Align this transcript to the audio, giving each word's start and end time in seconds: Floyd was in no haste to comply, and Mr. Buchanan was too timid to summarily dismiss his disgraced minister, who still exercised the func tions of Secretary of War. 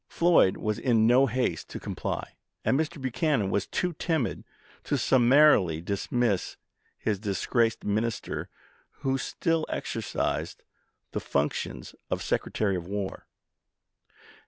Floyd 0.07 0.57
was 0.57 0.79
in 0.79 1.05
no 1.05 1.27
haste 1.27 1.69
to 1.69 1.79
comply, 1.79 2.33
and 2.65 2.75
Mr. 2.75 2.99
Buchanan 2.99 3.51
was 3.51 3.67
too 3.67 3.93
timid 3.99 4.43
to 4.83 4.97
summarily 4.97 5.79
dismiss 5.79 6.57
his 6.97 7.19
disgraced 7.19 7.83
minister, 7.83 8.49
who 9.03 9.19
still 9.19 9.63
exercised 9.69 10.63
the 11.11 11.19
func 11.19 11.53
tions 11.53 11.93
of 12.09 12.23
Secretary 12.23 12.75
of 12.75 12.87
War. 12.87 13.27